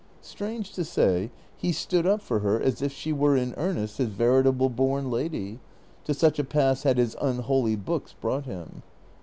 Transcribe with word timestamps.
Strange 0.23 0.73
to 0.73 0.83
say, 0.83 1.29
he 1.55 1.71
stood 1.71 2.07
up 2.07 2.23
for 2.23 2.39
her 2.39 2.59
as 2.59 2.81
if 2.81 2.91
she 2.91 3.13
were 3.13 3.35
in 3.37 3.53
earnest 3.55 3.99
his 3.99 4.07
veritable 4.07 4.67
born 4.67 5.11
lady; 5.11 5.59
to 6.05 6.11
such 6.15 6.39
a 6.39 6.43
pass 6.43 6.81
had 6.81 6.97
his 6.97 7.15
unholy 7.21 7.75
books 7.75 8.15
brought 8.19 8.45
him. 8.45 8.81